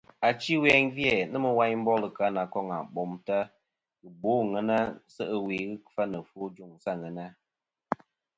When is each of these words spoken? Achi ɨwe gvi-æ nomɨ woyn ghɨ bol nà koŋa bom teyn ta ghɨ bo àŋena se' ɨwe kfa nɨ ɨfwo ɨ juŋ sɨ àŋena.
Achi 0.27 0.53
ɨwe 0.57 0.71
gvi-æ 0.93 1.15
nomɨ 1.31 1.49
woyn 1.57 1.81
ghɨ 1.85 1.85
bol 1.85 2.03
nà 2.35 2.43
koŋa 2.53 2.77
bom 2.93 3.11
teyn 3.25 3.25
ta 3.27 3.39
ghɨ 3.99 4.07
bo 4.21 4.31
àŋena 4.43 4.77
se' 5.13 5.31
ɨwe 5.37 5.55
kfa 5.87 6.03
nɨ 6.11 6.17
ɨfwo 6.23 6.39
ɨ 6.47 6.51
juŋ 6.55 6.71
sɨ 6.83 6.89
àŋena. 6.95 7.25